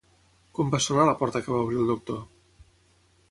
[0.59, 2.21] Com va sonar la porta que va obrir el doctor?